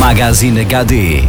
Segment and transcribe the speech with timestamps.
[0.00, 1.20] Magazine HD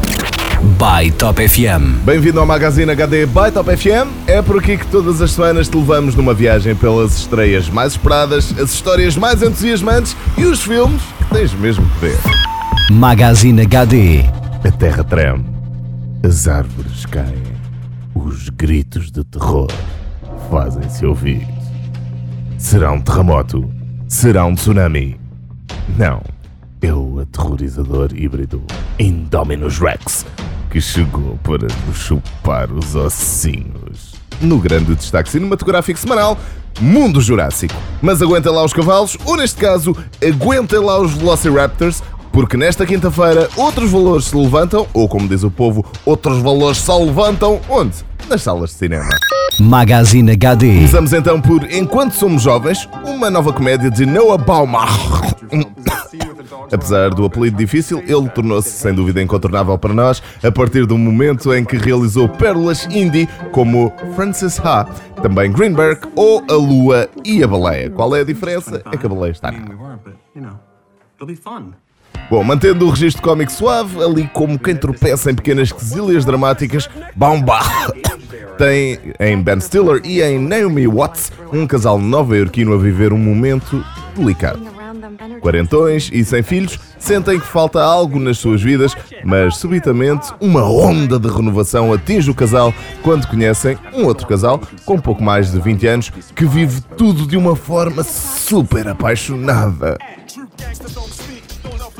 [0.79, 2.05] by Top FM.
[2.05, 4.07] Bem-vindo ao Magazine HD by Top FM.
[4.25, 8.57] É por aqui que todas as semanas te levamos numa viagem pelas estreias mais esperadas,
[8.57, 12.17] as histórias mais entusiasmantes e os filmes que tens mesmo que ver.
[12.89, 14.21] Magazine HD.
[14.65, 15.43] A terra treme,
[16.23, 17.43] as árvores caem,
[18.15, 19.67] os gritos de terror
[20.49, 21.45] fazem-se ouvir.
[22.57, 23.69] Será um terremoto?
[24.07, 25.19] Será um tsunami?
[25.97, 26.21] Não,
[26.81, 28.61] é o aterrorizador híbrido
[28.99, 30.25] Indominus Rex
[30.71, 34.13] que chegou para nos chupar os ossinhos.
[34.39, 36.37] No grande destaque cinematográfico semanal,
[36.79, 37.75] Mundo Jurássico.
[38.01, 43.49] Mas aguentem lá os cavalos, ou neste caso, aguentem lá os Velociraptors, porque nesta quinta-feira
[43.57, 47.97] outros valores se levantam, ou como diz o povo, outros valores só levantam, onde?
[48.29, 49.09] Nas salas de cinema.
[49.59, 50.75] Magazine HD.
[50.75, 54.89] Começamos então por Enquanto Somos Jovens, uma nova comédia de Noah Baumbach.
[56.71, 61.53] Apesar do apelido difícil, ele tornou-se sem dúvida incontornável para nós a partir do momento
[61.53, 64.85] em que realizou pérolas indie como Francis Ha,
[65.21, 67.89] também Greenberg ou A Lua e a Baleia.
[67.89, 68.81] Qual é a diferença?
[68.91, 69.51] É que a baleia está
[71.35, 71.71] fun.
[72.29, 77.91] Bom, mantendo o registro cómico suave, ali como quem tropeça em pequenas quesilhas dramáticas, Baumbach
[78.57, 83.83] tem em Ben Stiller e em Naomi Watts um casal nova-iorquino a viver um momento
[84.15, 84.80] delicado.
[85.41, 91.19] Quarentões e sem filhos sentem que falta algo nas suas vidas, mas subitamente uma onda
[91.19, 95.87] de renovação atinge o casal quando conhecem um outro casal com pouco mais de 20
[95.87, 99.97] anos que vive tudo de uma forma super apaixonada.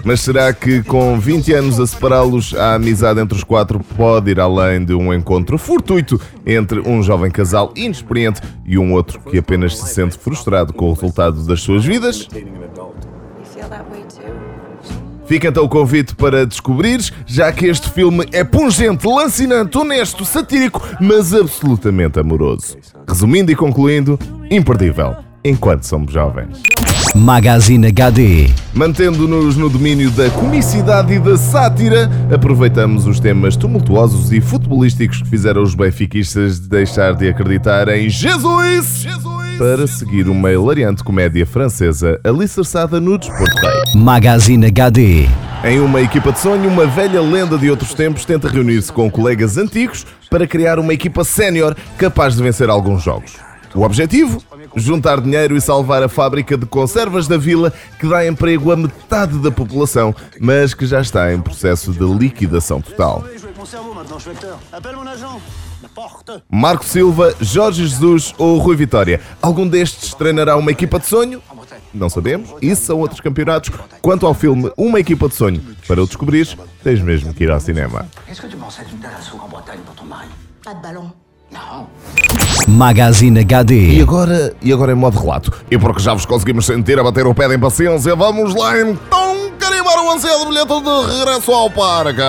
[0.04, 4.40] Mas será que com 20 anos a separá-los, a amizade entre os quatro pode ir
[4.40, 9.78] além de um encontro fortuito entre um jovem casal inexperiente e um outro que apenas
[9.78, 12.28] se sente frustrado com o resultado das suas vidas?
[15.32, 20.86] Fica então o convite para descobrires, já que este filme é pungente, lancinante, honesto, satírico,
[21.00, 22.76] mas absolutamente amoroso.
[23.08, 24.20] Resumindo e concluindo,
[24.52, 26.62] imperdível, enquanto somos jovens.
[27.16, 28.50] Magazine HD.
[28.74, 35.30] Mantendo-nos no domínio da comicidade e da sátira, aproveitamos os temas tumultuosos e futebolísticos que
[35.30, 39.06] fizeram os benfiquistas deixar de acreditar em Jesus,
[39.62, 44.02] para seguir uma hilariante comédia francesa alicerçada no desporto rei.
[44.02, 45.28] Magazine HD.
[45.64, 49.60] Em uma equipa de sonho, uma velha lenda de outros tempos tenta reunir-se com colegas
[49.60, 53.36] antigos para criar uma equipa sénior capaz de vencer alguns jogos.
[53.76, 54.42] O objetivo?
[54.76, 59.38] Juntar dinheiro e salvar a fábrica de conservas da vila que dá emprego a metade
[59.38, 63.24] da população, mas que já está em processo de liquidação total.
[66.50, 69.20] Marco Silva, Jorge Jesus ou Rui Vitória.
[69.42, 71.42] Algum destes treinará uma equipa de sonho?
[71.94, 72.50] Não sabemos.
[72.62, 73.70] Isso são outros campeonatos.
[74.02, 77.60] Quanto ao filme Uma Equipa de Sonho, para o descobrires, tens mesmo que ir ao
[77.60, 78.06] cinema.
[82.68, 84.02] Magazine E HD.
[84.02, 85.52] agora, e agora em modo relato.
[85.70, 89.31] E porque já vos conseguimos sentir a bater o pé de impaciência, vamos lá então
[90.14, 92.22] ansiado bilhete de regresso ao parque.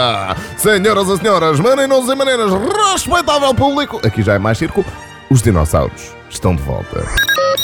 [0.56, 2.52] Senhoras e senhores, maninhos e meninas,
[2.92, 4.84] respeitável público, aqui já é mais circo,
[5.30, 7.04] os dinossauros estão de volta.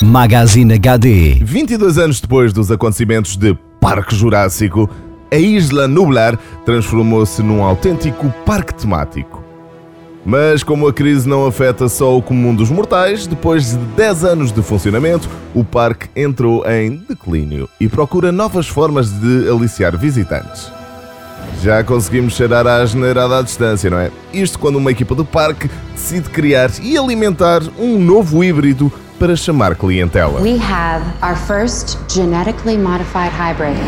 [0.02, 1.38] Magazine HD.
[1.42, 4.88] 22 anos depois dos acontecimentos de Parque Jurássico,
[5.30, 9.47] a Isla Nublar transformou-se num autêntico parque temático.
[10.28, 14.52] Mas como a crise não afeta só o comum dos mortais, depois de 10 anos
[14.52, 20.70] de funcionamento, o parque entrou em declínio e procura novas formas de aliciar visitantes.
[21.62, 24.10] Já conseguimos cheirar à generada à distância, não é?
[24.30, 29.76] Isto quando uma equipa do parque decide criar e alimentar um novo híbrido para chamar
[29.76, 30.42] clientela.
[30.42, 33.78] We have our first genetically modified hybrid.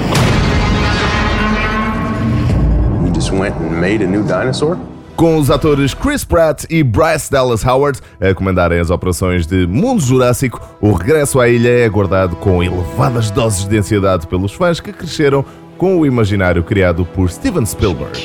[3.05, 4.79] You just went and made a new dinosaur?
[5.21, 10.01] Com os atores Chris Pratt e Bryce Dallas Howard a comandarem as operações de Mundo
[10.01, 14.95] Jurássico, o regresso à ilha é aguardado com elevadas doses de ansiedade pelos fãs que
[14.95, 15.45] cresceram
[15.77, 18.19] com o imaginário criado por Steven Spielberg.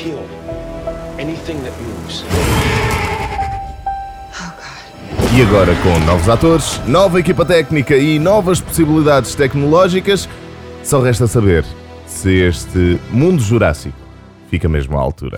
[5.34, 10.26] E agora, com novos atores, nova equipa técnica e novas possibilidades tecnológicas,
[10.82, 11.62] só resta saber
[12.06, 13.98] se este Mundo Jurássico
[14.48, 15.36] fica mesmo à altura.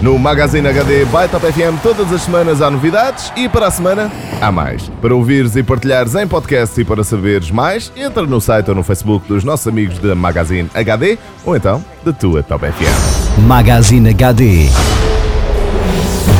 [0.00, 4.10] No Magazine HD by Top FM todas as semanas há novidades e para a semana
[4.40, 4.88] há mais.
[5.00, 8.82] Para ouvires e partilhares em podcast e para saberes mais, entra no site ou no
[8.82, 13.42] Facebook dos nossos amigos da Magazine HD ou então da tua Top FM.
[13.46, 14.68] Magazine HD.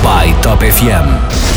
[0.03, 1.50] By Top FM.